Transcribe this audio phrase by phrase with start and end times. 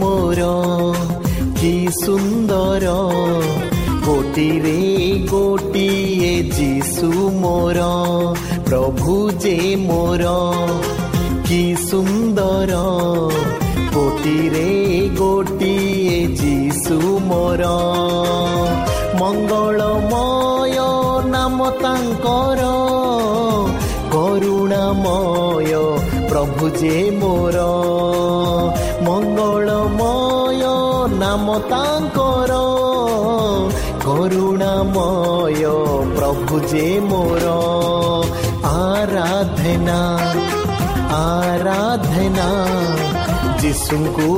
[0.00, 0.40] ମୋର
[1.60, 2.86] କି ସୁନ୍ଦର
[4.06, 4.78] ଗୋଟିରେ
[5.30, 7.10] ଗୋଟିଏ ଯିଶୁ
[7.42, 7.86] ମୋର
[8.68, 10.32] ପ୍ରଭୁ ଯେ ମୋର
[11.48, 12.72] କି ସୁନ୍ଦର
[13.94, 14.68] ଗୋଟିରେ
[15.20, 16.98] ଗୋଟିଏ ଯିଶୁ
[17.30, 17.72] ମୋର
[19.20, 20.78] ମଙ୍ଗଳମୟ
[21.34, 22.62] ନାମ ତାଙ୍କର
[24.14, 25.72] କରୁଣାମୟ
[26.34, 27.58] ପ୍ରଭୁ ଯେ ମୋର
[29.06, 30.62] ମଙ୍ଗଳମୟ
[31.20, 32.52] ନାମ ତାଙ୍କର
[34.04, 35.62] କରୁଣାମୟ
[36.16, 37.44] ପ୍ରଭୁ ଯେ ମୋର
[38.70, 40.00] ଆରାଧନା
[41.18, 42.48] ଆରାଧନା
[43.62, 44.28] ଯୀଶୁଙ୍କୁ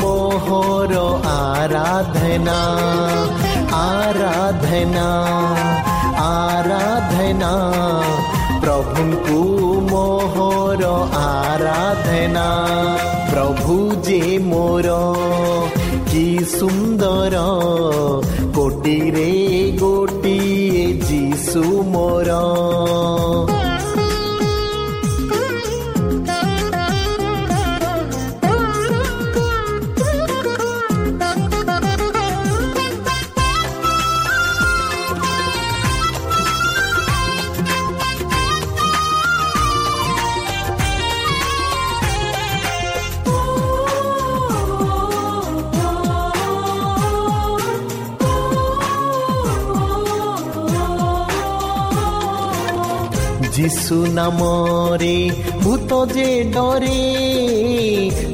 [0.00, 1.04] ମୋହର
[1.34, 2.58] ଆରାଧନା
[3.82, 5.06] ଆରାଧନା
[6.30, 7.52] ଆରାଧନା
[8.82, 9.40] ପ୍ରଭୁଙ୍କୁ
[9.90, 10.84] ମୋହର
[11.18, 12.46] ଆରାଧନା।
[13.30, 13.76] ପ୍ରଭୁ
[14.06, 14.88] ଯେ ମୋର
[16.10, 17.44] କି ସୁନ୍ଦର
[18.56, 19.30] କୋଟିରେ
[19.80, 22.30] ଗୋଟିଏ ଯିଶୁ ମୋର।
[53.82, 55.30] যিশু নামরে,
[55.62, 57.02] ভূত যে ডরে,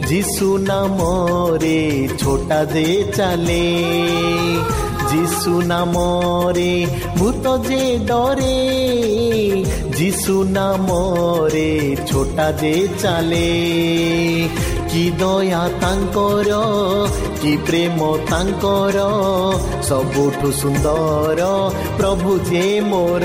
[0.09, 3.67] যিশু নামরে, ছোটা যে চালে।
[5.11, 6.87] যিশু নামরে,
[7.17, 8.59] ভূত যে ডরে,
[9.97, 13.51] যিশু নামরে, ছোটা যে চালে।
[14.91, 16.49] কি দয়া তাঙ্কর
[17.41, 17.99] কি প্রেম
[18.31, 18.97] তাঙ্কর
[19.83, 21.39] সবুঠু সুন্দর
[21.97, 23.25] প্রভু যে মোর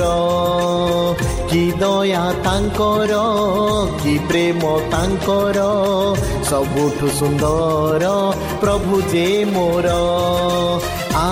[1.50, 3.12] কি দয়া তাঙ্কর
[4.03, 5.57] কি প্রেম তাঙ্কর
[6.50, 8.02] সবুঠু সুন্দর
[8.62, 9.85] প্রভু যে মোর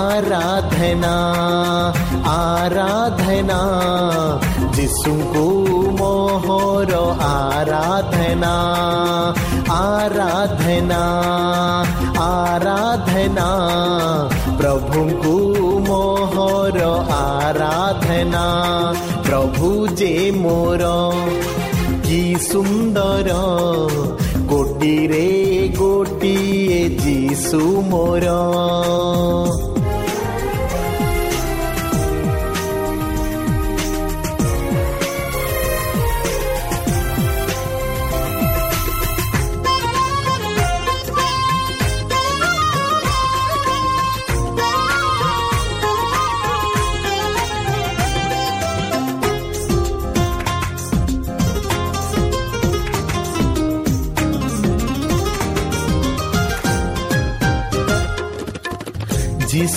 [0.01, 1.17] আরাধনা
[2.51, 3.61] আরাধনা
[4.75, 5.70] যিশুঙ্কু
[6.51, 6.93] ମୋହର
[7.25, 8.53] ଆରାଧନା
[9.73, 11.01] ଆରାଧନା
[12.23, 13.45] ଆରାଧନା
[14.59, 15.35] ପ୍ରଭୁଙ୍କୁ
[15.87, 16.89] ମୋହର
[17.19, 18.43] ଆରାଧନା
[19.27, 19.71] ପ୍ରଭୁ
[20.01, 20.91] ଯେ ମୋର
[22.07, 23.39] କି ସୁନ୍ଦର
[24.51, 25.27] କୋଟିରେ
[25.79, 28.37] ଗୋଟିଏ ଯୀଶୁ ମୋର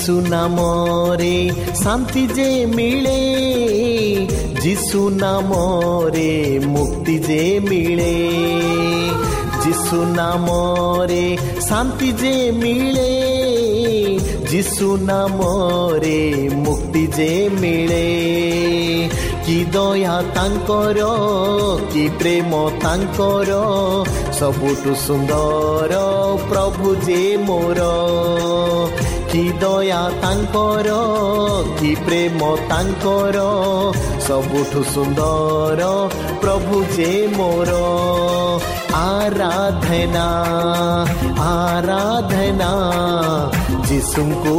[0.03, 1.37] যিশু নামরে
[1.83, 3.21] শান্তি যে মিলে
[4.61, 6.31] যিশু নামরে
[6.67, 8.15] মুক্তি যে মিলে
[9.63, 11.25] যিশু নামরে
[11.69, 13.11] শান্তি যে মিলে
[14.51, 16.19] যিশু নামরে
[16.65, 18.07] মুক্তি যে মিলে
[19.45, 20.99] কি দয়া ତାଙ୍କର
[21.91, 22.51] କି ପ୍ରେମ
[22.83, 23.51] ତାଙ୍କର
[24.39, 25.93] ସବୁଠୁ ସୁନ୍ଦର
[26.49, 27.79] ପ୍ରଭୁ ଯେ ମୋର
[29.34, 30.90] ଦୟା ତାଙ୍କର
[31.78, 33.38] କି ପ୍ରେମ ତାଙ୍କର
[34.26, 35.88] ସବୁଠୁ ସୁନ୍ଦର
[36.42, 37.72] ପ୍ରଭୁ ଯେ ମୋର
[38.98, 40.26] ଆରାଧନା
[41.46, 42.70] ଆରାଧନା
[43.88, 44.54] ଯୀଶୁଙ୍କୁ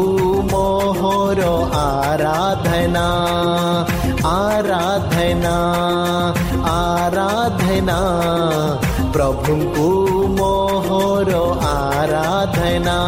[0.52, 1.42] ମୋହର
[1.84, 3.06] ଆରାଧନା
[4.34, 5.56] ଆରାଧନା
[6.74, 8.00] ଆରାଧନା
[9.16, 9.88] ପ୍ରଭୁଙ୍କୁ
[10.40, 11.32] ମୋହର
[11.72, 13.00] ଆରାଧନା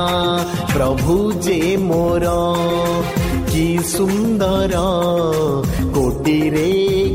[0.78, 1.14] ପ୍ରଭୁ
[1.44, 2.34] ଯେ ମୋର
[3.48, 4.82] କି ସୁନ୍ଦର
[5.96, 6.68] କୋଟିରେ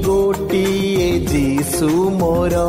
[0.07, 2.65] ଗୋଟିଏ ଯୀଶୁ ମୋର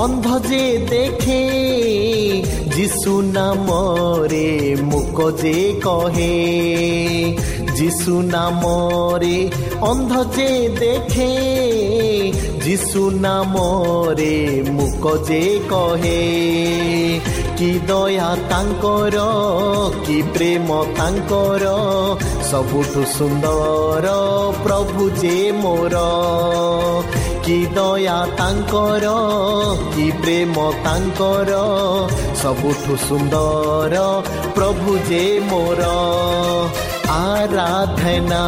[0.00, 1.42] অন্ধ যে দেখে
[2.76, 4.50] যিশু নামরে
[4.82, 6.36] মুক যে কহে
[7.76, 9.38] যিশু নামরে
[9.82, 10.50] অন্ধ যে
[10.82, 11.32] দেখে
[12.64, 14.36] যিশু নামরে
[14.76, 16.22] মুক যে কহে
[17.58, 19.16] কি দয়া ତାଙ୍କର
[20.06, 21.64] କି ପ୍ରେମ ତାଙ୍କର
[22.50, 24.06] ସବୁଠୁ ସୁନ୍ଦର
[24.64, 25.96] ପ୍ରଭୁ ଯେ ମୋର
[27.51, 29.05] କି ଦୟା ତାଙ୍କର
[29.93, 31.51] କି ପ୍ରେମ ତାଙ୍କର
[32.41, 33.95] ସବୁଠୁ ସୁନ୍ଦର
[34.57, 35.81] ପ୍ରଭୁ ଯେ ମୋର।
[37.15, 38.43] ଆରାଧନା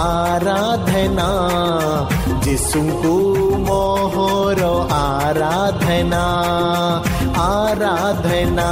[0.00, 1.28] ଆରାଧନା
[2.44, 3.14] ଯୀଶୁଙ୍କୁ
[3.68, 4.62] ମୋହର
[4.98, 6.24] ଆରାଧନା
[7.44, 8.70] ଆରାଧନା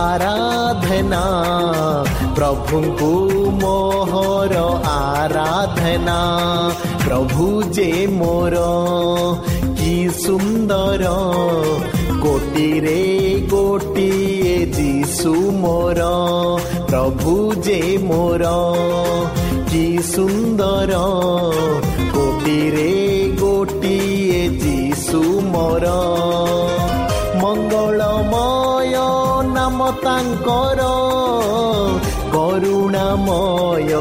[0.00, 1.22] ଆରାଧନା
[2.38, 3.12] ପ୍ରଭୁଙ୍କୁ
[3.62, 4.54] ମୋହର
[4.94, 7.46] ଆରାଧନା। ପ୍ରଭୁ
[7.76, 8.58] ଯେ ମୋର
[9.78, 11.08] କି ସୁନ୍ଦର
[12.22, 13.00] କୋଟିରେ
[13.50, 15.32] ଗୋଟିଏ ଯୀଶୁ
[15.64, 16.06] ମୋର
[16.90, 17.34] ପ୍ରଭୁ
[17.66, 18.52] ଯେ ମୋର
[19.70, 21.02] କି ସୁନ୍ଦର
[22.14, 22.88] କୋଟିରେ
[23.42, 25.22] ଗୋଟିଏ ଯୀଶୁ
[25.54, 25.94] ମୋର
[27.42, 28.94] ମଙ୍ଗଳମୟ
[29.54, 31.09] ନାମ ତାଙ୍କର
[32.50, 33.92] କରୁଣାମୟ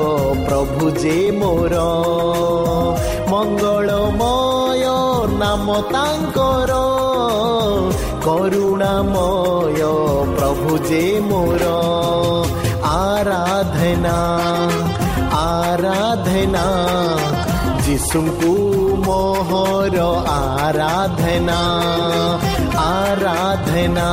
[0.46, 1.76] ପ୍ରଭୁ ଯେ ମୋର।
[3.30, 4.86] ମଙ୍ଗଳମୟ
[5.38, 6.72] ନାମ ତାଙ୍କର।
[8.26, 9.82] କରୁଣାମୟ
[10.38, 11.66] ପ୍ରଭୁ ଯେ ମୋର।
[12.84, 14.18] ଆରାଧନା
[15.38, 16.66] ଆରାଧନା
[17.86, 18.54] ଯୀଶୁଙ୍କୁ
[19.06, 19.98] ମୋହର
[20.30, 21.60] ଆରାଧନା
[22.78, 24.10] ଆରାଧନା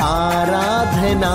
[0.00, 1.34] ଆରାଧନା।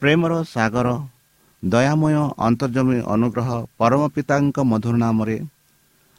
[0.02, 0.88] ପ୍ରେମର ସାଗର
[1.64, 2.16] ଦୟାମୟ
[2.48, 5.38] ଅନ୍ତର୍ଜମୀ ଅନୁଗ୍ରହ ପରମ ପିତାଙ୍କ ମଧୁର ନାମରେ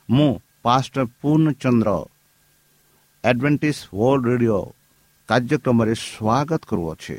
[0.08, 0.30] ମୁଁ
[0.64, 1.90] pastor Purnachandra
[3.24, 4.60] Adventist World Radio
[5.28, 7.16] କାର୍ଯ୍ୟକ୍ରମରେ ସ୍ୱାଗତ କରୁଅଛି।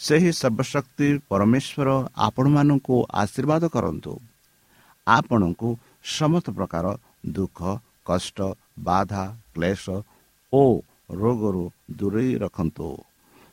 [0.00, 1.88] ସେହି ସର୍ବଶକ୍ତି ପରମେଶ୍ୱର
[2.26, 4.12] ଆପଣମାନଙ୍କୁ ଆଶୀର୍ବାଦ କରନ୍ତୁ।
[5.06, 5.68] ଆପଣଙ୍କୁ
[6.18, 6.86] ସମସ୍ତ ପ୍ରକାର
[7.36, 7.58] ଦୁଃଖ
[8.04, 8.38] କଷ୍ଟ
[8.78, 9.24] ବାଧା
[9.54, 9.84] କ୍ଲେଶ
[10.52, 10.62] ଓ
[11.20, 11.64] ରୋଗରୁ
[11.98, 12.88] ଦୂରେଇ ରଖନ୍ତୁ।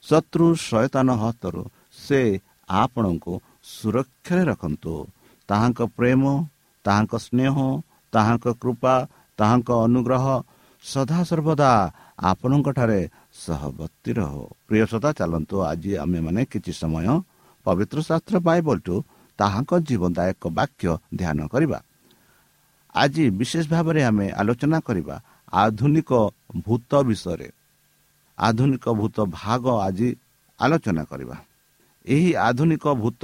[0.04, 1.62] ଶତ୍ରୁ ଶୟତାନ ହସ୍ତରୁ
[1.98, 2.22] ସେ
[2.70, 3.34] ଆପଣଙ୍କୁ
[3.74, 4.94] ସୁରକ୍ଷାରେ ରଖନ୍ତୁ।
[5.50, 6.24] ତାହାଙ୍କ ପ୍ରେମ
[6.86, 7.56] ତାହାଙ୍କ ସ୍ନେହ
[8.14, 8.96] ତାହାଙ୍କ କୃପା
[9.40, 10.26] ତାହାଙ୍କ ଅନୁଗ୍ରହ
[10.84, 11.72] ସଦାସର୍ବଦା
[12.32, 13.00] ଆପଣଙ୍କଠାରେ
[13.44, 14.34] ସହବର୍ତ୍ତୀ ରହ।
[14.68, 17.08] ପ୍ରିୟ ସଦା ଚାଲନ୍ତୁ ଆଜି ଆମେମାନେ କିଛି ସମୟ
[17.66, 18.96] ପବିତ୍ର ଶାସ୍ତ୍ର ବାଇବଲଠୁ
[19.40, 20.86] ତାହାଙ୍କ ଜୀବନଦାୟକ ବାକ୍ୟ
[21.20, 21.80] ଧ୍ୟାନ କରିବା।
[22.96, 25.16] ଆଜି ବିଶେଷ ଭାବରେ ଆମେ ଆଲୋଚନା କରିବା
[25.54, 26.12] ଆଧୁନିକ
[26.66, 27.50] ଭୂତ ବିଷୟରେ।
[28.38, 30.10] ଆଧୁନିକ ଭୂତ ଭାଗ ଆଜି
[30.60, 31.36] ଆଲୋଚନା କରିବା।
[32.06, 33.24] ଏହି ଆଧୁନିକ ଭୂତ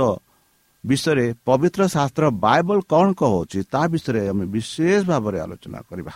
[0.83, 6.13] ବିଷୟରେ ପବିତ୍ର ଶାସ୍ତ୍ର ବାଇବଲ କ'ଣ କହୁଛି ତା ବିଷୟରେ ଆମେ ବିଶେଷ ଭାବରେ ଆଲୋଚନା କରିବା।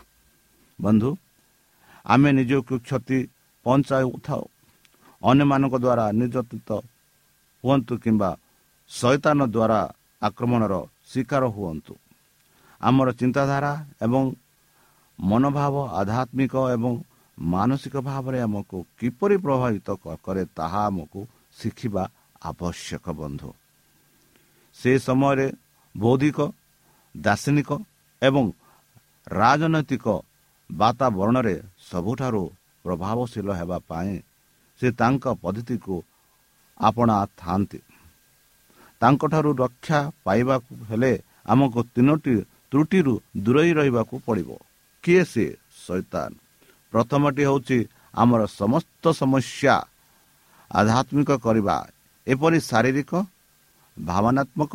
[0.79, 1.09] ବନ୍ଧୁ
[2.05, 3.19] ଆମେ ନିଜକୁ କ୍ଷତି
[3.65, 4.43] ପହଞ୍ଚାଉଥାଉ
[5.21, 6.69] ଅନ୍ୟମାନଙ୍କ ଦ୍ୱାରା ନିର୍ଯାତିତ
[7.63, 8.29] ହୁଅନ୍ତୁ କିମ୍ବା
[8.91, 9.79] ଶୈତାନ ଦ୍ୱାରା
[10.21, 10.73] ଆକ୍ରମଣର
[11.11, 11.93] ଶିକାର ହୁଅନ୍ତୁ।
[12.81, 13.71] ଆମର ଚିନ୍ତାଧାରା
[14.05, 14.23] ଏବଂ
[15.19, 16.93] ମନୋଭାବ ଆଧ୍ୟାତ୍ମିକ ଏବଂ
[17.37, 19.87] ମାନସିକ ଭାବରେ ଆମକୁ କିପରି ପ୍ରଭାବିତ
[20.25, 21.19] କରେ ତାହା ଆମକୁ
[21.59, 22.03] ଶିଖିବା
[22.43, 23.49] ଆବଶ୍ୟକ ବନ୍ଧୁ।
[24.77, 25.47] ସେ ସମୟରେ
[25.95, 26.39] ବୌଦ୍ଧିକ
[27.15, 27.69] ଦାର୍ଶନିକ
[28.21, 28.45] ଏବଂ
[29.27, 30.05] ରାଜନୈତିକ
[30.69, 31.55] ବାତାବରଣରେ
[31.91, 32.43] ସବୁଠାରୁ
[32.85, 34.13] ପ୍ରଭାବଶୀଳ ହେବା ପାଇଁ
[34.79, 35.95] ସେ ତାଙ୍କ ପଦ୍ଧତିକୁ
[36.79, 37.79] ଆପଣା ଥାନ୍ତି
[39.01, 41.13] ତାଙ୍କଠାରୁ ରକ୍ଷା ପାଇବାକୁ ହେଲେ
[41.45, 42.35] ଆମକୁ ତିନୋଟି
[42.71, 44.49] ତ୍ରୁଟିରୁ ଦୂରେଇ ରହିବାକୁ ପଡ଼ିବ।
[45.03, 45.45] କିଏ ସେ?
[45.85, 46.31] ଶୈତାନ।
[46.93, 47.77] ପ୍ରଥମଟି ହେଉଛି
[48.13, 49.75] ଆମର ସମସ୍ତ ସମସ୍ୟା
[50.71, 51.77] ଆଧ୍ୟାତ୍ମିକ କରିବା।
[52.27, 53.11] ଏପରି ଶାରୀରିକ
[53.97, 54.73] ଭାବନାତ୍ମକ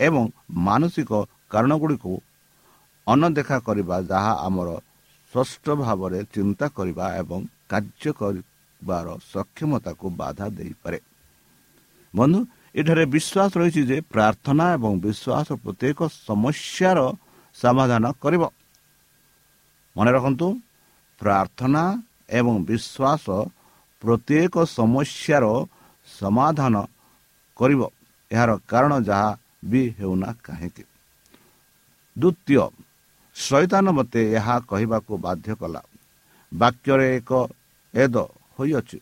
[0.00, 0.24] ଏବଂ
[0.66, 1.10] ମାନସିକ
[1.52, 2.12] କାରଣଗୁଡ଼ିକୁ
[3.06, 4.68] ଅନଦେଖା କରିବା ଯାହା ଆମର
[5.32, 10.98] ସ୍ପଷ୍ଟ ଭାବରେ ଚିନ୍ତା କରିବା ଏବଂ କାର୍ଯ୍ୟ କରିବାର ସକ୍ଷମତାକୁ ବାଧା ଦେଇପାରେ।
[12.14, 12.40] ବନ୍ଧୁ
[12.80, 15.98] ଏଠାରେ ବିଶ୍ୱାସ ରହିଛି ଯେ ପ୍ରାର୍ଥନା ଏବଂ ବିଶ୍ୱାସ ପ୍ରତ୍ୟେକ
[16.28, 16.98] ସମସ୍ୟାର
[17.56, 18.42] ସମାଧାନ କରିବ।
[19.96, 20.46] ମନେ ରଖନ୍ତୁ
[21.20, 21.82] ପ୍ରାର୍ଥନା
[22.38, 23.24] ଏବଂ ବିଶ୍ୱାସ
[24.02, 25.44] ପ୍ରତ୍ୟେକ ସମସ୍ୟାର
[26.20, 26.74] ସମାଧାନ
[27.56, 27.82] କରିବ।
[28.30, 29.30] ଏହାର କାରଣ ଯାହା
[29.70, 30.84] ବି ହେଉନା କାହିଁକି।
[32.16, 32.64] ଦ୍ୱିତୀୟ
[33.36, 35.82] ଶୈତାନ ମୋତେ ଏହା କହିବାକୁ ବାଧ୍ୟ କଲା।
[36.52, 37.30] ବାକ୍ୟରେ ଏକ
[37.94, 38.16] ଏଦ
[38.56, 38.98] ହୋଇଅଛି।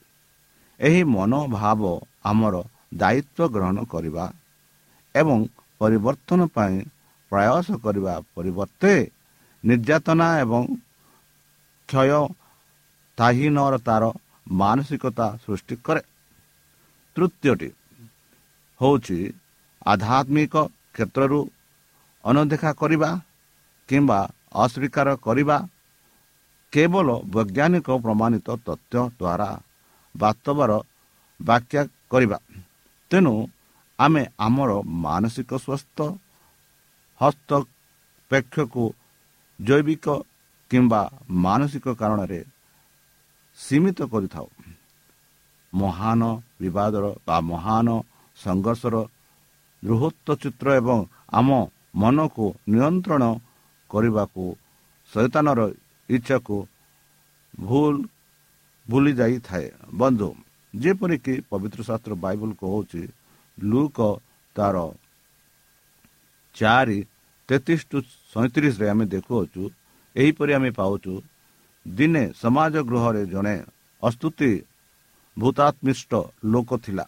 [0.81, 1.83] ଏହି ମନୋଭାବ
[2.25, 2.55] ଆମର
[2.95, 4.25] ଦାୟିତ୍ୱ ଗ୍ରହଣ କରିବା
[5.15, 5.39] ଏବଂ
[5.81, 6.77] ପରିବର୍ତ୍ତନ ପାଇଁ
[7.33, 8.95] ପ୍ରୟାସ କରିବା ପରିବର୍ତ୍ତେ
[9.65, 10.63] ନିର୍ଯାତନା ଏବଂ
[11.89, 12.21] କ୍ଷୟ
[13.19, 14.05] ତାହିନତାର
[14.53, 16.03] ମାନସିକତା ସୃଷ୍ଟି କରେ।
[17.17, 17.71] ତୃତୀୟଟି
[18.81, 19.19] ହେଉଛି
[19.87, 20.55] ଆଧ୍ୟାତ୍ମିକ
[20.95, 21.41] କ୍ଷେତ୍ରରୁ
[22.25, 23.11] ଅନଦେଖା କରିବା
[23.89, 24.19] କିମ୍ବା
[24.55, 25.57] ଅସ୍ୱୀକାର କରିବା
[26.73, 29.51] କେବଳ ବୈଜ୍ଞାନିକ ପ୍ରମାଣିତ ତଥ୍ୟ ଦ୍ୱାରା
[30.15, 30.71] ବାସ୍ତବର
[31.41, 32.39] ବ୍ୟାଖ୍ୟା କରିବା
[33.11, 33.35] ତେଣୁ
[33.99, 34.71] ଆମେ ଆମର
[35.05, 36.07] ମାନସିକ ସ୍ୱାସ୍ଥ୍ୟ
[37.21, 38.85] ହସ୍ତପେକ୍ଷକୁ
[39.59, 40.07] ଜୈବିକ
[40.71, 41.01] କିମ୍ବା
[41.45, 42.41] ମାନସିକ କାରଣରେ
[43.59, 44.47] ସୀମିତ କରିଥାଉ
[45.73, 46.23] ମହାନ
[46.61, 47.89] ବିବାଦର ବା ମହାନ
[48.39, 48.97] ସଂଘର୍ଷର
[49.83, 50.99] ବୃହତ୍ତ ଚିତ୍ର ଏବଂ
[51.33, 51.49] ଆମ
[51.95, 53.23] ମନକୁ ନିୟନ୍ତ୍ରଣ
[53.91, 54.45] କରିବାକୁ
[55.13, 55.61] ଶୈତାନର
[56.09, 56.57] ଇଚ୍ଛାକୁ
[57.63, 57.95] ଭୁଲ
[58.87, 60.29] ଭୁଲି ଯାଇଥାଏ ବନ୍ଧୁ
[60.75, 63.03] ଯେପରିକି ପବିତ୍ର ଶାସ୍ତ୍ର ବାଇବଲ କହୁଛି
[63.59, 63.99] ଲୁକ
[64.57, 64.77] ତାର
[66.57, 66.99] ଚାରି
[67.49, 67.99] ତେତିଶ ଟୁ
[68.33, 69.63] ସଇଁତିରିଶରେ ଆମେ ଦେଖୁଅଛୁ
[70.17, 71.15] ଏହିପରି ଆମେ ପାଉଛୁ
[71.87, 73.57] ଦିନେ ସମାଜ ଗୃହରେ ଜଣେ
[74.03, 74.51] ଅସ୍ତୁତି
[75.39, 76.13] ଭୂତାତ୍ମିଷ୍ଟ
[76.45, 77.05] ଲୋକ ଥିଲା।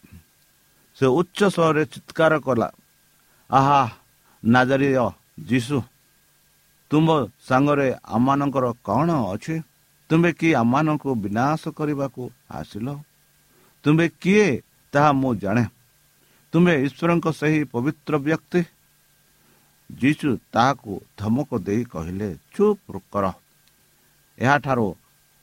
[0.96, 2.68] ସେ ଉଚ୍ଚ ସ୍ୱରରେ ଚିତ୍କାର କଲା
[3.50, 3.80] ଆହା
[4.42, 5.06] ନାଜରୀୟ
[5.48, 5.76] ଯୀଶୁ
[6.90, 7.06] ତୁମ
[7.48, 9.54] ସାଙ୍ଗରେ ଆମମାନଙ୍କର କ'ଣ ଅଛି?
[10.10, 12.88] ତୁମେ କି ଆମମାନଙ୍କୁ ବିନାଶ କରିବାକୁ ଆସିଲ?
[13.84, 14.48] ତୁମେ କିଏ
[14.92, 15.64] ତାହା ମୁଁ ଜାଣେ?
[16.52, 18.60] ତୁମେ ଈଶ୍ୱରଙ୍କ ସେହି ପବିତ୍ର ବ୍ୟକ୍ତି?
[19.90, 23.24] ଯୀଶୁ ତାହାକୁ ଧମକ ଦେଇ କହିଲେ ଚୁପ୍ କର।
[24.38, 24.88] ଏହାଠାରୁ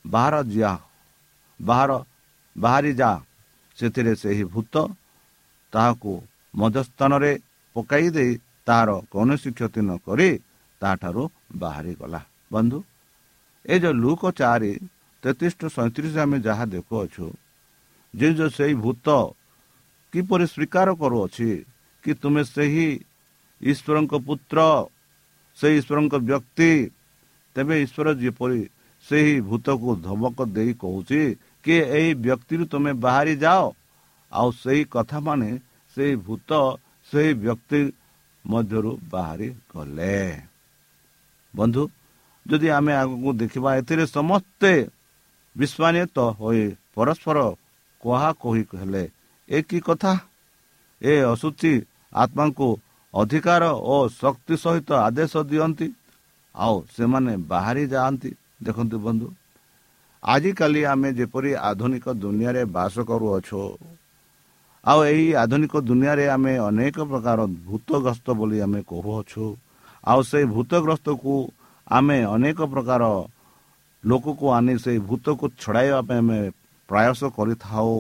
[0.06, 0.72] ବାହାର ଯିଆ
[1.60, 1.92] ବାହାର
[2.56, 3.12] ବାହାରି ଯା
[3.78, 4.76] ସେଥିରେ ସେହି ଭୂତ
[5.74, 6.12] ତାହାକୁ
[6.54, 7.32] ମଧ୍ୟସ୍ଥାନରେ
[7.76, 8.32] ପକାଇ ଦେଇ
[8.68, 10.30] ତାହାର କୌଣସି କ୍ଷତି ନ କରି
[10.82, 11.24] ତାଠାରୁ
[11.62, 12.22] ବାହାରିଗଲା।
[12.54, 12.78] ବନ୍ଧୁ
[13.66, 14.74] ଏ ଯେଉଁ ଲୁକ ଚାରି
[15.24, 17.26] ତେତିଶ ଟୁ ସଇଁତିରିଶ ଆମେ ଯାହା ଦେଖୁଅଛୁ
[18.14, 19.08] ଯେ ଯେଉଁ ସେହି ଭୂତ
[20.14, 21.50] କିପରି ସ୍ୱୀକାର କରୁଅଛି
[22.04, 22.88] କି ତୁମେ ସେହି
[23.62, 24.58] ଈଶ୍ୱରଙ୍କ ପୁତ୍ର
[25.58, 26.72] ସେହି ଈଶ୍ୱରଙ୍କ ବ୍ୟକ୍ତି
[27.56, 28.62] ତେବେ ଈଶ୍ୱର ଯେପରି
[29.06, 31.22] ସେହି ଭୂତକୁ ଧମକ ଦେଇ କହୁଛି
[31.64, 33.64] କି ଏହି ବ୍ୟକ୍ତିରୁ ତୁମେ ବାହାରି ଯାଅ।
[34.32, 35.50] ଆଉ ସେହି କଥା ମାନେ
[35.98, 36.52] ସେହି ଭୂତ
[37.12, 37.82] ସେହି ବ୍ୟକ୍ତି
[38.46, 40.20] ମଧ୍ୟରୁ ବାହାରି ଗଲେ।
[41.54, 41.84] ବନ୍ଧୁ
[42.46, 44.74] ଯଦି ଆମେ ଆଗକୁ ଦେଖିବା ଏଥିରେ ସମସ୍ତେ
[45.56, 46.64] ବିଶ୍ୱାନିତ ହୋଇ
[46.96, 47.38] ପରସ୍ପର
[48.04, 49.04] କୁହା କହି ହେଲେ
[49.50, 50.14] ଏ କି କଥା?
[51.02, 51.74] ଏ ଅସୁଚି
[52.14, 52.68] ଆତ୍ମାଙ୍କୁ
[53.14, 53.64] ଅଧିକାର
[53.94, 55.88] ଓ ଶକ୍ତି ସହିତ ଆଦେଶ ଦିଅନ୍ତି
[56.56, 58.32] ଆଉ ସେମାନେ ବାହାରି ଯାଆନ୍ତି।
[58.64, 59.28] ଦେଖନ୍ତୁ ବନ୍ଧୁ
[60.24, 63.64] ଆଜିକାଲି ଆମେ ଯେପରି ଆଧୁନିକ ଦୁନିଆରେ ବାସ କରୁଅଛୁ
[64.84, 69.46] ଆଉ ଏହି ଆଧୁନିକ ଦୁନିଆରେ ଆମେ ଅନେକ ପ୍ରକାର ଭୂତଗ୍ରସ୍ତ ବୋଲି ଆମେ କହୁଅଛୁ
[70.04, 71.34] ଆଉ ସେଇ ଭୂତଗ୍ରସ୍ତକୁ
[71.88, 73.04] ଆମେ ଅନେକ ପ୍ରକାର
[74.04, 76.40] ଲୋକକୁ ଆଣି ସେଇ ଭୂତକୁ ଛଡ଼ାଇବା ପାଇଁ ଆମେ
[76.90, 77.94] ପ୍ରୟାସ କରିଥାଉ।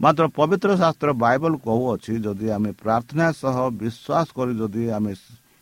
[0.00, 5.12] ମାତ୍ର ପବିତ୍ର ଶାସ୍ତ୍ର ବାଇବଲ କହୁଅଛି ଯଦି ଆମେ ପ୍ରାର୍ଥନା ସହ ବିଶ୍ୱାସ କରି ଯଦି ଆମେ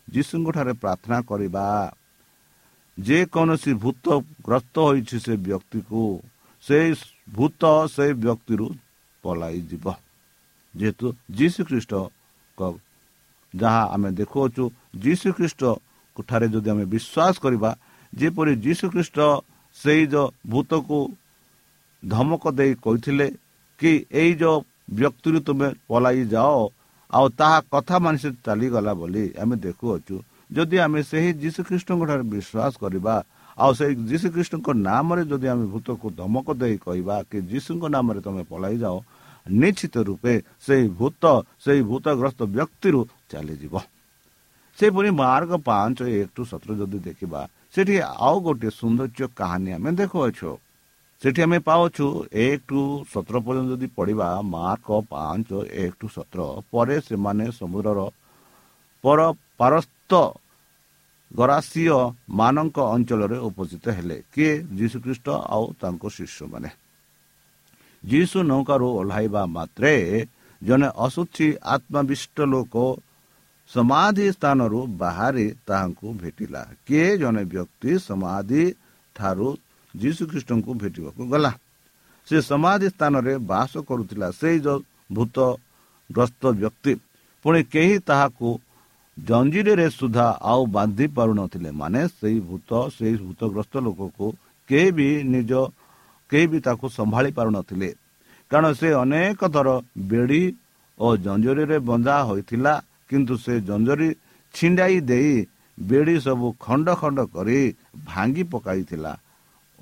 [0.07, 1.65] ଯୀଶୁଙ୍କଠାରେ ପ୍ରାର୍ଥନା କରିବା
[2.97, 6.01] ଯେକୌଣସି ଭୂତଗ୍ରସ୍ତ ହୋଇଛି ସେ ବ୍ୟକ୍ତିକୁ
[6.63, 6.77] ସେ
[7.35, 7.61] ଭୂତ
[7.91, 8.67] ସେ ବ୍ୟକ୍ତିରୁ
[9.23, 9.85] ପଳାଇଯିବ
[10.73, 12.61] ଯେହେତୁ ଯୀଶୁ ଖ୍ରୀଷ୍ଟଙ୍କ
[13.53, 14.63] ଯାହା ଆମେ ଦେଖୁଅଛୁ
[15.03, 17.69] ଯୀଶୁ ଖ୍ରୀଷ୍ଟଙ୍କ ଠାରେ ଯଦି ଆମେ ବିଶ୍ୱାସ କରିବା
[18.13, 19.17] ଯେପରି ଯୀଶୁ ଖ୍ରୀଷ୍ଟ
[19.77, 20.99] ସେଇ ଯେଉଁ ଭୂତକୁ
[22.03, 23.27] ଧମକ ଦେଇ କହିଥିଲେ
[23.79, 24.57] କି ଏଇ ଯେଉଁ
[24.97, 26.57] ବ୍ୟକ୍ତିରୁ ତୁମେ ପଳାଇ ଯାଅ
[27.09, 30.15] ଆଉ ତାହା କଥା ମାନି ସେ ଚାଲିଗଲା ବୋଲି ଆମେ ଦେଖୁଅଛୁ।
[30.55, 33.15] ଯଦି ଆମେ ସେହି ଯୀଶୁଖ୍ରୀଷ୍ଟଙ୍କ ଠାରେ ବିଶ୍ୱାସ କରିବା
[33.57, 38.77] ଆଉ ସେଇ ଯୀଶୁଖ୍ରୀଷ୍ଟଙ୍କ ନାମରେ ଯଦି ଆମେ ଭୂତକୁ ଧମକ ଦେଇ କହିବା କି ଯୀଶୁଙ୍କ ନାମରେ ତୁମେ ପଳାଇ
[38.83, 38.97] ଯାଅ
[39.45, 40.33] ନିଶ୍ଚିତ ରୂପେ
[40.65, 41.23] ସେହି ଭୂତ
[41.63, 43.73] ସେହି ଭୂତଗ୍ରସ୍ତ ବ୍ୟକ୍ତିରୁ ଚାଲିଯିବ।
[44.77, 47.41] ସେହିପରି ମାର୍ଗ ପାଞ୍ଚ ଏକ ଟୁ ସତର ଯଦି ଦେଖିବା
[47.73, 47.95] ସେଠି
[48.25, 50.51] ଆଉ ଗୋଟିଏ ସୌନ୍ଦର୍ଯ୍ୟ କାହାଣୀ ଆମେ ଦେଖୁଅଛୁ।
[51.21, 52.05] ସେଠି ଆମେ ପାଉଛୁ
[52.45, 52.79] ଏକ ଟୁ
[53.13, 55.49] ସତର ପର୍ଯ୍ୟନ୍ତ ଯଦି ପଢ଼ିବା ମାର୍କ ପାଞ୍ଚ
[55.83, 56.39] ଏକ ଟୁ ସତର
[56.71, 57.99] ପରେ ସେମାନେ ସମୁଦ୍ରର
[59.03, 59.19] ପର
[59.59, 60.11] ପାରସ୍ତ
[61.33, 64.63] ଗରାସିଅ ମାନଙ୍କ ଅଞ୍ଚଳରେ ଉପସ୍ଥିତ ହେଲେ। କିଏ?
[64.63, 66.69] ଯୀଶୁଖ୍ରୀଷ୍ଟ ଆଉ ତାଙ୍କ ଶିଷ୍ୟମାନେ।
[68.05, 69.93] ଯୀଶୁ ନୌକାରୁ ଓହ୍ଲାଇବା ମାତ୍ରେ
[70.63, 72.75] ଜଣେ ଅଶୁଚି ଆତ୍ମାବିଷ୍ଟ ଲୋକ
[73.67, 77.17] ସମାଧି ସ୍ଥାନରୁ ବାହାରି ତାହାଙ୍କୁ ଭେଟିଲା। କିଏ?
[77.17, 78.63] ଜଣେ ବ୍ୟକ୍ତି ସମାଧି
[79.15, 79.57] ଠାରୁ
[79.97, 81.51] ଯୀଶୁଖ୍ରୀଷ୍ଟଙ୍କୁ ଭେଟିବାକୁ ଗଲା।
[82.27, 84.79] ସେ ସମାଧି ସ୍ଥାନରେ ବାସ କରୁଥିଲା। ସେଇ ଯେଉଁ
[85.13, 86.93] ଭୂତଗ୍ରସ୍ତ ବ୍ୟକ୍ତି।
[87.43, 88.59] ପୁଣି କେହି ତାହାକୁ
[89.17, 94.25] ଜଞ୍ଜିରରେ ସୁଦ୍ଧା ଆଉ ବାନ୍ଧି ପାରୁନଥିଲେ। ମାନେ ସେଇ ଭୂତ ସେଇ ଭୂତଗ୍ରସ୍ତ ଲୋକକୁ
[94.69, 95.51] କେହି ବି ନିଜ
[96.31, 97.89] କେହି ବି ତାକୁ ସମ୍ଭାଳି ପାରୁନଥିଲେ।
[98.51, 99.67] କାରଣ ସେ ଅନେକ ଥର
[100.09, 100.43] ବେଡ଼ି
[100.97, 102.73] ଓ ଜଞ୍ଜରିରେ ବନ୍ଧା ହୋଇଥିଲା
[103.09, 104.09] କିନ୍ତୁ ସେ ଜଞ୍ଜରି
[104.53, 105.33] ଛିଣ୍ଡାଇ ଦେଇ
[105.77, 107.59] ବେଡ଼ି ସବୁ ଖଣ୍ଡ ଖଣ୍ଡ କରି
[108.05, 109.13] ଭାଙ୍ଗି ପକାଇଥିଲା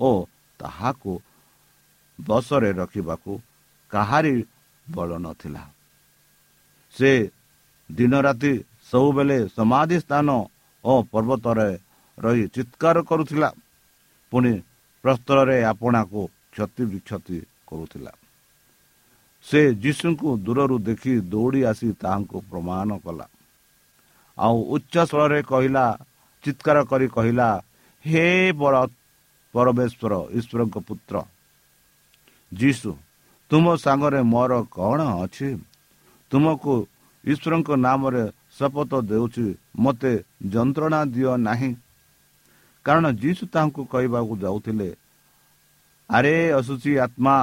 [0.00, 0.10] ଓ
[0.60, 1.12] ତାହାକୁ
[2.18, 3.32] ବସରେ ରଖିବାକୁ
[3.92, 4.34] କାହାରି
[4.86, 5.62] ବଳ ନଥିଲା।
[6.94, 7.12] ସେ
[7.90, 8.52] ଦିନ ରାତି
[8.94, 10.28] ସବୁବେଳେ ସମାଧି ସ୍ଥାନ
[10.84, 11.70] ଓ ପର୍ବତରେ
[12.18, 13.50] ରହି ଚିତ୍କାର କରୁଥିଲା।
[14.32, 14.52] ପୁଣି
[15.04, 16.20] ପ୍ରସ୍ତରରେ ଆପଣାକୁ
[16.52, 18.12] କ୍ଷତି ବିକ୍ଷତି କରୁଥିଲା।
[19.46, 23.26] ସେ ଯୀଶୁଙ୍କୁ ଦୂରରୁ ଦେଖି ଦୌଡ଼ି ଆସି ତାହାଙ୍କୁ ପ୍ରମାଣ କଲା।
[24.38, 25.84] ଆଉ ଉଚ୍ଚ ସ୍ୱରରେ କହିଲା
[26.44, 27.48] ଚିତ୍କାର କରି କହିଲା
[28.04, 28.74] ହେ ବର
[29.54, 31.14] ପରମେଶ୍ୱର ଈଶ୍ୱରଙ୍କ ପୁତ୍ର!
[32.52, 32.90] ଯୀଶୁ
[33.50, 35.50] ତୁମ ସାଙ୍ଗରେ ମୋର କ'ଣ ଅଛି?
[36.30, 36.74] ତୁମକୁ
[37.24, 38.24] ଈଶ୍ୱରଙ୍କ ନାମରେ
[38.58, 39.46] ଶପଥ ଦେଉଛି
[39.78, 40.12] ମୋତେ
[40.46, 41.70] ଯନ୍ତ୍ରଣା ଦିଅ ନାହିଁ।
[42.84, 44.88] କାରଣ ଯୀଶୁ ତାହାଙ୍କୁ କହିବାକୁ ଯାଉଥିଲେ
[46.10, 47.36] ଆରେ ଅସୁଚି ଆତ୍ମା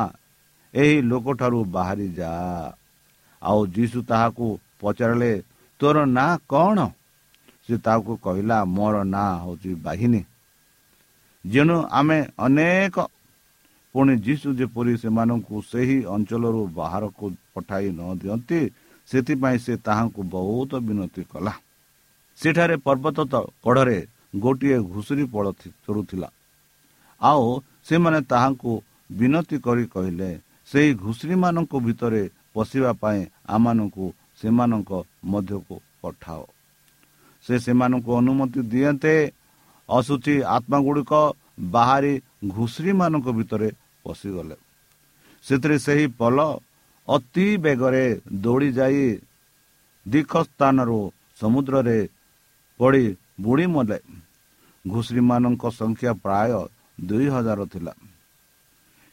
[0.73, 2.31] ଏହି ଲୋକଠାରୁ ବାହାରି ଯା।
[3.41, 4.45] ଆଉ ଯୀଶୁ ତାହାକୁ
[4.79, 5.31] ପଚାରିଲେ
[5.79, 6.77] ତୋର ନାଁ କ'ଣ?
[7.65, 10.21] ସେ ତାହାକୁ କହିଲା ମୋର ନାଁ ହେଉଛି ବାହିନୀ।
[11.45, 12.95] ଯେଣୁ ଆମେ ଅନେକ
[13.95, 18.59] ପୁଣି ଯୀଶୁ ଯେପରି ସେମାନଙ୍କୁ ସେହି ଅଞ୍ଚଳରୁ ବାହାରକୁ ପଠାଇ ନ ଦିଅନ୍ତି
[19.09, 21.53] ସେଥିପାଇଁ ସେ ତାହାଙ୍କୁ ବହୁତ ବିନତି କଲା।
[22.39, 23.17] ସେଠାରେ ପର୍ବତ
[23.63, 23.97] କଢ଼ରେ
[24.35, 25.45] ଗୋଟିଏ ଘୁଷୁରୀ ପଳ
[25.83, 26.29] ଚରୁଥିଲା
[27.21, 27.47] ଆଉ
[27.85, 28.71] ସେମାନେ ତାହାଙ୍କୁ
[29.11, 30.29] ବିନତି କରି କହିଲେ
[30.71, 34.05] ସେହି ଘୁଷୁରୀମାନଙ୍କ ଭିତରେ ପଶିବା ପାଇଁ ଆମମାନଙ୍କୁ
[34.39, 34.91] ସେମାନଙ୍କ
[35.23, 36.43] ମଧ୍ୟକୁ ପଠାଅ।
[37.45, 39.15] ସେ ସେମାନଙ୍କୁ ଅନୁମତି ଦିଅନ୍ତେ।
[39.89, 41.13] ଅସୁଚି ଆତ୍ମା ଗୁଡ଼ିକ
[41.75, 42.13] ବାହାରି
[42.55, 43.69] ଘୁଷୁରୀମାନଙ୍କ ଭିତରେ
[44.03, 44.55] ପଶିଗଲେ।
[45.45, 46.37] ସେଥିରେ ସେହି ପଲ
[47.07, 49.19] ଅତି ବେଗରେ ଦୌଡ଼ି ଯାଇ
[50.07, 50.99] ଦୀଖ ସ୍ଥାନରୁ
[51.41, 51.99] ସମୁଦ୍ରରେ
[52.79, 53.05] ପଡ଼ି
[53.41, 53.99] ବୁଡ଼ି ମଲେ।
[54.87, 56.51] ଘୁଷୁରୀମାନଙ୍କ ସଂଖ୍ୟା ପ୍ରାୟ
[57.05, 57.93] ଦୁଇ ହଜାର ଥିଲା।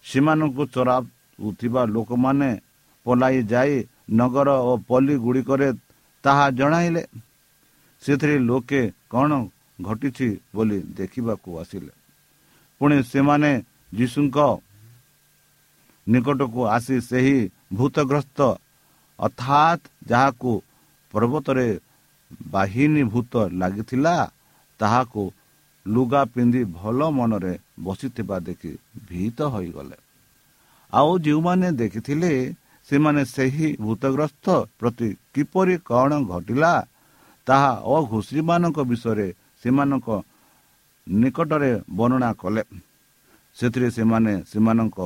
[0.05, 2.51] ସେମାନଙ୍କୁ ଚରାଉଥିବା ଲୋକମାନେ
[3.07, 3.75] ପଲାଇ ଯାଇ
[4.11, 5.69] ନଗର ଓ ପଲ୍ଲୀ ଗୁଡ଼ିକରେ
[6.25, 7.05] ତାହା ଜଣାଇଲେ।
[8.03, 9.31] ସେଥିରେ ଲୋକେ କ'ଣ
[9.83, 11.93] ଘଟିଛି ବୋଲି ଦେଖିବାକୁ ଆସିଲେ।
[12.81, 13.51] ପୁଣି ସେମାନେ
[13.95, 14.39] ଯୀଶୁଙ୍କ
[16.09, 17.39] ନିକଟକୁ ଆସି ସେହି
[17.71, 18.39] ଭୂତଗ୍ରସ୍ତ
[19.19, 20.53] ଅର୍ଥାତ୍ ଯାହାକୁ
[21.13, 21.69] ପର୍ବତରେ
[22.51, 24.17] ବାହିନୀ ଭୂତ ଲାଗିଥିଲା
[24.81, 25.23] ତାହାକୁ
[25.87, 27.55] ଲୁଗା ପିନ୍ଧି ଭଲ ମନରେ
[27.85, 28.73] ବସିଥିବା ଦେଖି
[29.09, 29.97] ଭୀତ ହୋଇଗଲେ।
[30.93, 32.33] ଆଉ ଯେଉଁମାନେ ଦେଖିଥିଲେ
[32.89, 34.47] ସେମାନେ ସେହି ଭୂତଗ୍ରସ୍ତ
[34.79, 36.73] ପ୍ରତି କିପରି କ'ଣ ଘଟିଲା
[37.47, 39.29] ତାହା ଓ ଘୁଷୁରୀମାନଙ୍କ ବିଷୟରେ
[39.61, 40.09] ସେମାନଙ୍କ
[41.07, 42.65] ନିକଟରେ ବର୍ଣ୍ଣନା କଲେ।
[43.57, 44.99] ସେଥିରେ ସେମାନେ ସେମାନଙ୍କ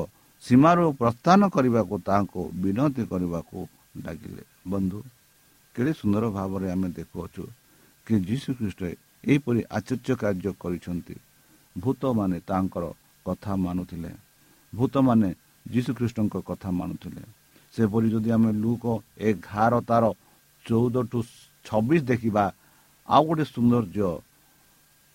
[0.45, 3.59] ସୀମାରୁ ପ୍ରସ୍ଥାନ କରିବାକୁ ତାହାଙ୍କୁ ବିନତି କରିବାକୁ
[4.05, 4.99] ଲାଗିଲେ। ବନ୍ଧୁ
[5.75, 7.43] କେଡ଼େ ସୁନ୍ଦର ଭାବରେ ଆମେ ଦେଖୁଅଛୁ
[8.07, 8.81] କି ଯୀଶୁ ଖ୍ରୀଷ୍ଟ
[9.25, 11.17] ଏହିପରି ଆଚର୍ଯ୍ୟ କାର୍ଯ୍ୟ କରିଛନ୍ତି।
[11.77, 12.85] ଭୂତମାନେ ତାଙ୍କର
[13.27, 14.11] କଥା ମାନୁଥିଲେ।
[14.73, 15.29] ଭୂତମାନେ
[15.67, 17.23] ଯୀଶୁଖ୍ରୀଷ୍ଟଙ୍କ କଥା ମାନୁଥିଲେ।
[17.75, 18.85] ସେପରି ଯଦି ଆମେ ଲୁକ
[19.29, 20.05] ଏଗାର ତାର
[20.65, 21.19] ଚଉଦ ଟୁ
[21.65, 22.45] ଛବିଶ ଦେଖିବା
[23.09, 24.11] ଆଉ ଗୋଟେ ସୌନ୍ଦର୍ଯ୍ୟ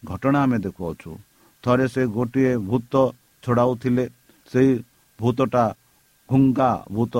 [0.03, 1.11] ଘଟଣା ଆମେ ଦେଖୁଅଛୁ।
[1.63, 2.93] ଥରେ ସେ ଗୋଟିଏ ଭୂତ
[3.43, 4.05] ଛଡ଼ାଉଥିଲେ
[4.47, 4.71] ସେଇ
[5.19, 5.63] ଭୂତଟା
[6.29, 7.15] ଭୁଙ୍ଗା ଭୂତ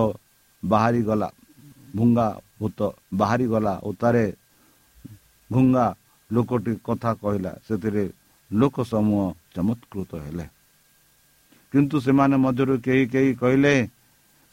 [0.64, 1.30] ବାହାରିଗଲା
[1.98, 2.28] ଭୁଙ୍ଗା
[2.60, 2.80] ଭୂତ
[3.20, 4.26] ବାହାରିଗଲା ଓ ତାରେ
[5.50, 5.86] ଭୁଙ୍ଗା
[6.30, 8.04] ଲୋକଟି କଥା କହିଲା ସେଥିରେ
[8.52, 9.24] ଲୋକ ସମୂହ
[9.56, 10.46] ଚମତ୍କୃତ ହେଲେ।
[11.74, 13.74] କିନ୍ତୁ ସେମାନେ ମଧ୍ୟରୁ କେହି କେହି କହିଲେ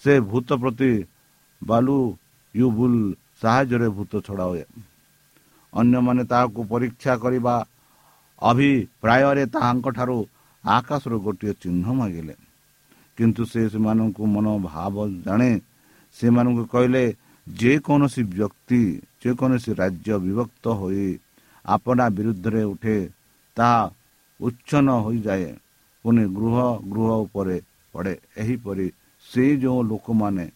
[0.03, 0.93] ସେ ଭୂତ ପ୍ରତି
[1.63, 1.97] ବାଲୁ
[2.55, 2.95] ୟୁବୁଲ
[3.41, 4.65] ସାହାଯ୍ୟରେ ଭୂତ ଛଡ଼ା ହୁଏ
[5.73, 7.55] ଅନ୍ୟମାନେ ତାହାକୁ ପରୀକ୍ଷା କରିବା
[8.43, 10.19] ଅଭିପ୍ରାୟରେ ତାହାଙ୍କଠାରୁ
[10.65, 12.35] ଆକାଶରୁ ଗୋଟିଏ ଚିହ୍ନ ମାଗିଲେ।
[13.19, 15.51] କିନ୍ତୁ ସେ ସେମାନଙ୍କୁ ମନୋଭାବ ଜାଣେ।
[16.17, 17.05] ସେମାନଙ୍କୁ କହିଲେ
[17.47, 18.81] ଯେକୌଣସି ବ୍ୟକ୍ତି
[19.23, 21.09] ଯେକୌଣସି ରାଜ୍ୟ ବିଭକ୍ତ ହୋଇ
[21.65, 22.97] ଆପଣା ବିରୁଦ୍ଧରେ ଉଠେ
[23.57, 23.81] ତାହା
[24.41, 25.51] ଉଚ୍ଛନ୍ନ ହୋଇଯାଏ।
[26.05, 26.57] ପୁଣି ଗୃହ
[26.93, 27.57] ଗୃହ ଉପରେ
[27.95, 28.87] ପଡ଼େ। ଏହିପରି
[29.27, 30.47] ସେ ଯେଉଁ ଲୋକମାନେ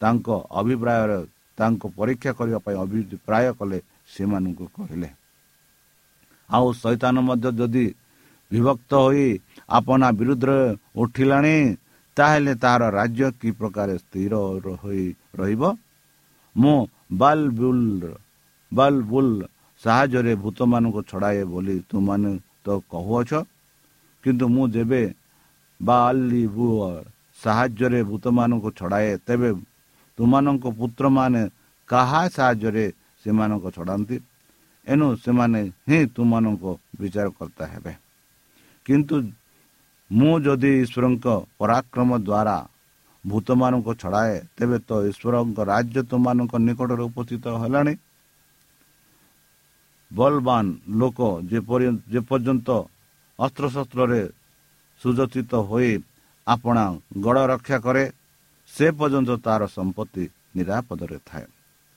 [0.00, 0.28] ତାଙ୍କ
[0.60, 1.18] ଅଭିପ୍ରାୟରେ
[1.58, 3.78] ତାଙ୍କ ପରୀକ୍ଷା କରିବା ପାଇଁ ଅଭିପ୍ରାୟ କଲେ
[4.12, 5.08] ସେମାନଙ୍କୁ କହିଲେ।
[6.50, 7.86] ଆଉ ଶୈତାନ ମଧ୍ୟ ଯଦି
[8.50, 9.28] ବିଭକ୍ତ ହୋଇ
[9.68, 10.58] ଆପଣା ବିରୁଦ୍ଧରେ
[10.96, 11.56] ଉଠିଲାଣି
[12.16, 14.34] ତାହେଲେ ତାହାର ରାଜ୍ୟ କି ପ୍ରକାର ସ୍ଥିର
[14.82, 15.62] ହୋଇ ରହିବ?
[16.56, 16.78] ମୁଁ
[17.12, 18.02] ବାଲ ବୁଲ
[18.72, 19.28] ବାଲ ବୁଲ
[19.82, 22.30] ସାହାଯ୍ୟରେ ଭୂତମାନଙ୍କୁ ଛଡ଼ାଏ ବୋଲି ତୁମାନେ
[22.64, 23.30] ତ କହୁଅଛ।
[24.24, 25.02] କିନ୍ତୁ ମୁଁ ଯେବେ
[25.80, 26.42] ବାଲି
[27.42, 29.50] ସାହାଯ୍ୟରେ ଭୂତମାନଙ୍କୁ ଛଡ଼ାଏ ତେବେ
[30.18, 31.42] ତୁମାନଙ୍କ ପୁତ୍ରମାନେ
[31.90, 32.86] କାହା ସାହାଯ୍ୟରେ
[33.22, 34.16] ସେମାନଙ୍କ ଛଡ଼ାନ୍ତି?
[34.86, 36.64] ଏଣୁ ସେମାନେ ହିଁ ତୁମମାନଙ୍କ
[37.00, 37.92] ବିଚାରକର୍ତ୍ତା ହେବେ।
[38.86, 39.16] କିନ୍ତୁ
[40.18, 41.26] ମୁଁ ଯଦି ଈଶ୍ୱରଙ୍କ
[41.60, 42.56] ପରାକ୍ରମ ଦ୍ୱାରା
[43.24, 47.94] ଭୂତମାନଙ୍କୁ ଛଡ଼ାଏ ତେବେ ତ ଈଶ୍ୱରଙ୍କ ରାଜ୍ୟ ତୁମମାନଙ୍କ ନିକଟରେ ଉପସ୍ଥିତ ହେଲାଣି।
[50.10, 50.64] ବଲବାନ
[51.00, 51.18] ଲୋକ
[51.50, 52.68] ଯେପରି ଯେପର୍ଯ୍ୟନ୍ତ
[53.38, 54.20] ଅସ୍ତ୍ରଶସ୍ତ୍ରରେ
[55.00, 55.92] ସୁଜଚିତ ହୋଇ
[56.46, 56.84] ଆପଣା
[57.24, 58.04] ଗଡ଼ ରକ୍ଷା କରେ
[58.70, 60.24] ସେ ପର୍ଯ୍ୟନ୍ତ ତାହାର ସମ୍ପତ୍ତି
[60.56, 61.46] ନିରାପଦରେ ଥାଏ।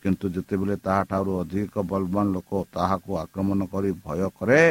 [0.04, 4.63] କିନ୍ତୁ ଯେତେବେଳେ ତାହାଠାରୁ ଅଧିକ ବଲବାନ ଲୋକ ତାହାକୁ ଆକ୍ରମଣ କରି ଭୟ କରେ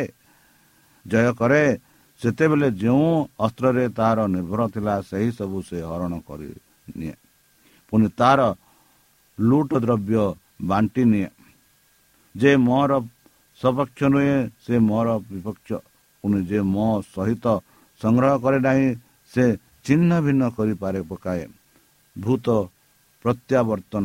[1.04, 1.62] ଜୟ କରେ
[2.20, 3.08] ସେତେବେଳେ ଯେଉଁ
[3.40, 6.48] ଅସ୍ତ୍ରରେ ତାହାର ନିର୍ଭର ଥିଲା ସେହି ସବୁ ସେ ହରଣ କରି
[6.96, 7.14] ନିଏ।
[7.92, 8.40] ପୁଣି ତାର
[9.38, 10.22] ଲୁଟ ଦ୍ରବ୍ୟ
[10.62, 11.28] ବାଣ୍ଟି ନିଏ।
[12.34, 12.92] ଯେ ମୋର
[13.60, 15.70] ସପକ୍ଷ ନୁହେଁ ସେ ମୋର ବିପକ୍ଷ।
[16.24, 17.46] ପୁଣି ଯେ ମୋ ସହିତ
[18.00, 18.86] ସଂଗ୍ରହ କରେ ନାହିଁ
[19.32, 19.44] ସେ
[19.84, 21.44] ଚିହ୍ନ ଭିନ୍ନ କରିପାରେ ପକାଏ।
[22.16, 22.46] ଭୂତ
[23.24, 24.04] ପ୍ରତ୍ୟାବର୍ତ୍ତନ।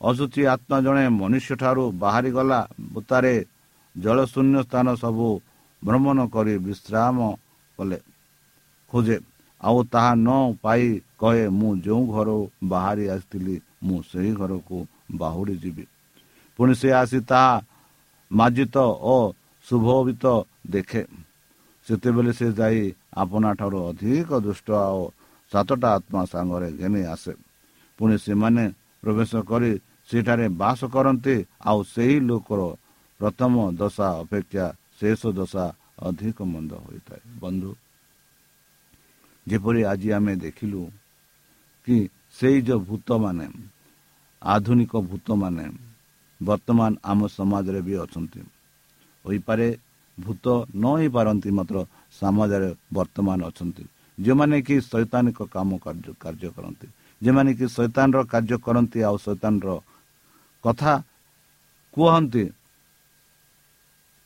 [0.00, 2.60] ଅଶୁଚି ଆତ୍ମା ଜଣେ ମନୁଷ୍ୟଠାରୁ ବାହାରିଗଲା
[2.92, 3.34] ଭୂତାରେ
[3.96, 5.28] ଜଳଶୂନ୍ୟ ସ୍ଥାନ ସବୁ
[5.82, 7.18] ଭ୍ରମଣ କରି ବିଶ୍ରାମ
[7.78, 7.98] କଲେ।
[8.90, 9.16] ଖୋଜେ
[9.60, 10.28] ଆଉ ତାହା ନ
[10.62, 10.84] ପାଇ
[11.20, 12.38] କହେ ମୁଁ ଯେଉଁ ଘରୁ
[12.72, 14.78] ବାହାରି ଆସିଥିଲି ମୁଁ ସେହି ଘରକୁ
[15.20, 15.84] ବାହୁଡ଼ି ଯିବି
[16.58, 17.52] ପୁଣି ସେ ଆସି ତାହା
[18.30, 19.16] ମାର୍ଜିତ ଓ
[19.66, 20.24] ଶୁଭବିତ
[20.72, 21.02] ଦେଖେ।
[21.86, 22.82] ସେତେବେଳେ ସେ ଯାଇ
[23.22, 25.02] ଆପଣାଠାରୁ ଅଧିକ ଦୁଷ୍ଟ ଆଉ
[25.52, 27.32] ସାତଟା ଆତ୍ମା ସାଙ୍ଗରେ ଘେନି ଆସେ।
[27.98, 28.64] ପୁଣି ସେମାନେ
[29.02, 29.70] ପ୍ରବେଶ କରି
[30.08, 31.36] ସେଠାରେ ବାସ କରନ୍ତି
[31.68, 32.60] ଆଉ ସେହି ଲୋକର
[33.20, 34.66] ପ୍ରଥମ ଦଶା ଅପେକ୍ଷା
[35.02, 35.64] ଶେଷ ଦଶା
[35.98, 37.70] ଅଧିକ ମନ୍ଦ ହୋଇଥାଏ। ବନ୍ଧୁ
[39.46, 40.80] ଯେପରି ଆଜି ଆମେ ଦେଖିଲୁ
[41.86, 41.96] କି
[42.38, 43.46] ସେଇ ଯେଉଁ ଭୂତମାନେ
[44.42, 45.64] ଆଧୁନିକ ଭୂତମାନେ
[46.40, 48.40] ବର୍ତ୍ତମାନ ଆମ ସମାଜରେ ବି ଅଛନ୍ତି।
[49.24, 49.68] ହୋଇପାରେ
[50.18, 51.76] ଭୂତ ନ ହେଇପାରନ୍ତି ମାତ୍ର
[52.20, 53.84] ସମାଜରେ ବର୍ତ୍ତମାନ ଅଛନ୍ତି।
[54.18, 56.86] ଯେଉଁମାନେ କି ଶୈତାନିକ କାମ କାର୍ଯ୍ୟ କରନ୍ତି।
[57.22, 59.68] ଯେଉଁମାନେ କି ଶୈତାନର କାର୍ଯ୍ୟ କରନ୍ତି ଆଉ ଶୈତାନର
[60.64, 60.92] କଥା
[61.94, 62.44] କୁହନ୍ତି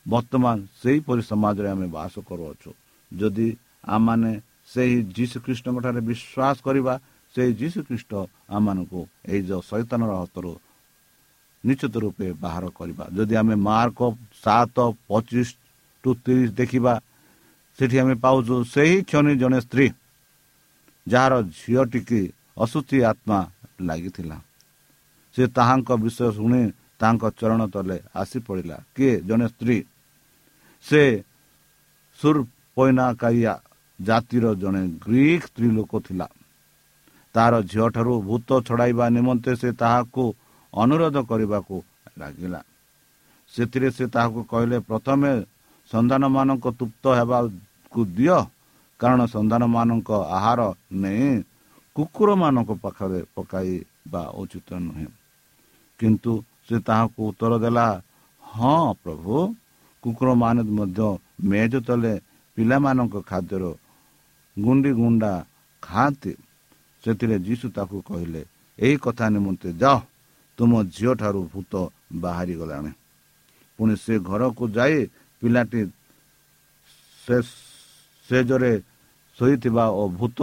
[0.06, 2.70] ବର୍ତ୍ତମାନ ସେହିପରି ସମାଜରେ ଆମେ ବାସ କରୁଅଛୁ।
[3.12, 3.48] ଯଦି
[3.94, 4.32] ଆମମାନେ
[4.72, 6.94] ସେହି ଯୀଶୁଖ୍ରୀଷ୍ଟଙ୍କ ଠାରେ ବିଶ୍ୱାସ କରିବା
[7.34, 8.12] ସେହି ଯୀଶୁଖ୍ରୀଷ୍ଟ
[8.56, 10.52] ଆମମାନଙ୍କୁ ଏହି ଯେଉଁ ଶୈତାନର ହସ୍ତରୁ
[11.64, 14.00] ନିଶ୍ଚିତ ରୂପେ ବାହାର କରିବା। ଯଦି ଆମେ ମାର୍କ
[14.44, 14.76] ସାତ
[15.08, 15.48] ପଚିଶ
[16.04, 16.94] ଟୁ ତିରିଶ ଦେଖିବା
[17.78, 19.86] ସେଠି ଆମେ ପାଉଛୁ ସେହି କ୍ଷଣି ଜଣେ ସ୍ତ୍ରୀ
[21.06, 22.20] ଯାହାର ଝିଅଟିକି
[22.64, 23.38] ଅଶୁଚି ଆତ୍ମା
[23.88, 24.36] ଲାଗିଥିଲା।
[25.34, 26.62] ସେ ତାହାଙ୍କ ବିଷୟ ଶୁଣି
[27.00, 29.14] ତାଙ୍କ ଚରଣ ତଲେ ଆସି ପଡ଼ିଲା କିଏ?
[29.28, 29.78] ଜଣେ ସ୍ତ୍ରୀ।
[30.86, 31.02] ସେ
[32.18, 33.54] ସୁରପୈନାକାଇଆ
[33.98, 36.26] ଜାତିର ଜଣେ ଗ୍ରୀକ ସ୍ତ୍ରୀ ଲୋକ ଥିଲା।
[37.34, 40.24] ତାର ଝିଅଠାରୁ ଭୂତ ଛଡ଼ାଇବା ନିମନ୍ତେ ସେ ତାହାକୁ
[40.72, 41.76] ଅନୁରୋଧ କରିବାକୁ
[42.18, 42.60] ଲାଗିଲା।
[43.54, 45.30] ସେଥିରେ ସେ ତାହାକୁ କହିଲେ ପ୍ରଥମେ
[45.90, 48.38] ସନ୍ତାନମାନଙ୍କ ତୃପ୍ତ ହେବାକୁ ଦିଅ
[49.00, 50.60] କାରଣ ସନ୍ତାନମାନଙ୍କ ଆହାର
[51.02, 51.28] ନେଇ
[51.96, 55.08] କୁକୁରମାନଙ୍କ ପାଖରେ ପକାଇବା ଉଚିତ ନୁହେଁ।
[56.00, 56.32] କିନ୍ତୁ
[56.68, 57.86] ସେ ତାହାକୁ ଉତ୍ତର ଦେଲା
[58.44, 59.36] ହଁ ପ୍ରଭୁ।
[60.02, 61.08] କୁକୁରମାନେ ମଧ୍ୟ
[61.50, 62.12] ମେଜ ତଲେ
[62.56, 63.64] ପିଲାମାନଙ୍କ ଖାଦ୍ୟର
[64.56, 65.32] ଗୁଣ୍ଡି ଗୁଣ୍ଡା
[65.82, 66.32] ଖାଆନ୍ତି।
[67.04, 68.42] ସେଥିରେ ଯୀଶୁ ତାକୁ କହିଲେ
[68.78, 69.98] ଏହି କଥା ନିମନ୍ତେ ଯାଅ
[70.58, 71.72] ତୁମ ଝିଅଠାରୁ ଭୂତ
[72.22, 72.92] ବାହାରିଗଲାଣି।
[73.78, 74.96] ପୁଣି ସେ ଘରକୁ ଯାଇ
[75.42, 75.80] ପିଲାଟି
[78.28, 78.72] ସେଜରେ
[79.38, 80.38] ଶୋଇଥିବା ଓ ଭୂତ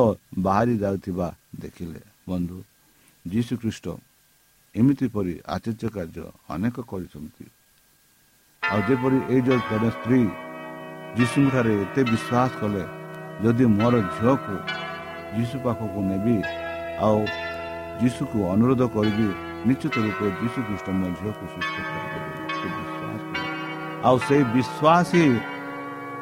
[0.46, 1.28] ବାହାରି ଯାଉଥିବା
[1.62, 2.58] ଦେଖିଲେ। ବନ୍ଧୁ
[3.26, 3.86] ଯୀଶୁ ଖ୍ରୀଷ୍ଟ
[4.76, 7.46] ଏମିତି ପରି ଆଚର୍ଯ୍ୟ କାର୍ଯ୍ୟ ଅନେକ କରିଛନ୍ତି।
[8.72, 10.22] ଆଉ ଯେପରି ଏଇ ଯେଉଁ ଜଣେ ସ୍ତ୍ରୀ
[11.18, 12.84] ଯୀଶୁଙ୍କଠାରେ ଏତେ ବିଶ୍ୱାସ କଲେ
[13.44, 14.56] ଯଦି ମୋର ଝିଅକୁ
[15.38, 16.36] ଯୀଶୁ ପାଖକୁ ନେବି
[17.06, 17.20] ଆଉ
[18.02, 19.28] ଯୀଶୁକୁ ଅନୁରୋଧ କରିବି
[19.68, 22.32] ନିଶ୍ଚିତ ରୂପେ ଯୀଶୁ ଖ୍ରୀଷ୍ଟ ମୋ ଝିଅକୁ ସୁସ୍ଥ କରିଦେବେ।
[24.08, 25.28] ଆଉ ସେଇ ବିଶ୍ୱାସ ହିଁ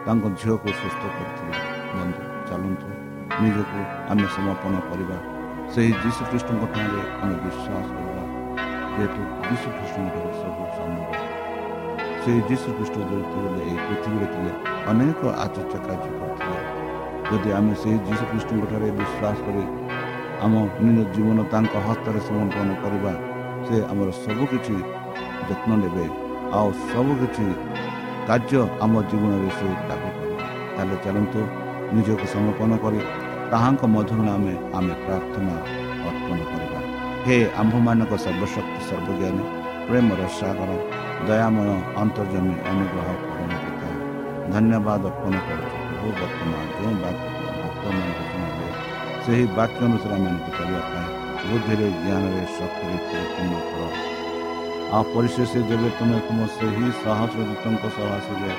[0.05, 1.55] ତାଙ୍କ ଝିଅକୁ ସୁସ୍ଥ କରିଥିଲେ।
[1.95, 2.87] ବନ୍ଧୁ ଚାଲନ୍ତୁ
[3.41, 3.79] ନିଜକୁ
[4.11, 5.17] ଆମେ ସମର୍ପଣ କରିବା।
[5.73, 8.23] ସେହି ଯୀଶୁ ଖ୍ରୀଷ୍ଟଙ୍କ ଠାରେ ଆମେ ବିଶ୍ୱାସ କରିବା
[8.95, 11.20] ଯେହେତୁ ଯୀଶୁ ଖ୍ରୀଷ୍ଟଙ୍କଠାରେ ସବୁ ସମ୍ଭବ।
[12.23, 14.51] ସେହି ଯୀଶୁ ଖ୍ରୀଷ୍ଟ ଯେତେବେଳେ ଏହି ପୃଥିବୀରେ ଥିଲେ
[14.91, 16.59] ଅନେକ ଆଚର୍ଯ୍ୟ କାର୍ଯ୍ୟ କରିଥିଲେ
[17.29, 19.63] ଯଦି ଆମେ ସେହି ଯୀଶୁ ଖ୍ରୀଷ୍ଟଙ୍କଠାରେ ବିଶ୍ୱାସ କରି
[20.43, 20.53] ଆମ
[20.85, 23.13] ନିଜ ଜୀବନ ତାଙ୍କ ହସ୍ତରେ ସମର୍ପଣ କରିବା
[23.65, 24.77] ସେ ଆମର ସବୁକିଛି
[25.49, 26.05] ଯତ୍ନ ନେବେ
[26.57, 27.47] ଆଉ ସବୁକିଛି
[28.27, 31.41] କାର୍ଯ୍ୟ ଆମ ଜୀବନରେ ସେ ଲାଗୁ କରିବେ ତାହେଲେ ଚାଲନ୍ତୁ
[31.95, 32.99] ନିଜକୁ ସମର୍ପଣ କରି
[33.51, 35.55] ତାହାଙ୍କ ମଧୁର ନାମେ ଆମେ ପ୍ରାର୍ଥନା
[36.09, 36.79] ଅର୍ପଣ କରିବା
[37.25, 39.43] ହେ ଆମ୍ଭମାନଙ୍କ ସର୍ବଶକ୍ତି ସର୍ବଜ୍ଞାନୀ
[39.87, 40.71] ପ୍ରେମର ସାଗର
[41.21, 41.69] ଦୟାମୟ
[42.01, 43.89] ଅନ୍ତର୍ଜମୀ ଅନୁଗ୍ରହ ପୂରଣ ପିତା
[44.53, 48.69] ଧନ୍ୟବାଦ ଅର୍ପଣ କରୁଛୁ ପ୍ରଭୁ ବର୍ତ୍ତମାନ ଯେଉଁ ବାକ୍ୟ ଭକ୍ତମାନଙ୍କୁ ଶୁଣିବେ
[49.23, 51.07] ସେହି ବାକ୍ୟ ଅନୁସାରେ ଆମମାନଙ୍କୁ କରିବା ପାଇଁ
[51.43, 53.81] ବୁଦ୍ଧିରେ ଜ୍ଞାନରେ ଶକ୍ତିରେ ପରିପୂର୍ଣ୍ଣ କର
[54.91, 58.51] ଆଉ ପରିଶେଷ ଯେବେ ତୁମେ ତୁମ ସେହି ସହସ୍ରଦୂତଙ୍କ ସହ ଆସିବେ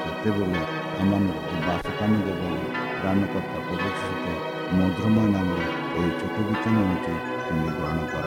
[0.00, 0.62] ସେତେବେଳେ
[1.00, 2.48] ଆମମାନଙ୍କୁ ବାସସ୍ଥାନ ଦେବେ
[3.00, 4.24] ପ୍ରାଣକର୍ତ୍ତା ପ୍ରଦର୍ଶିତ
[4.76, 7.12] ମଧୁରମୟ ନାମରେ ଏହି ଛୋଟ ବିଚନ ହେଉଛି
[7.44, 8.26] ତୁମେ ଗ୍ରହଣ କର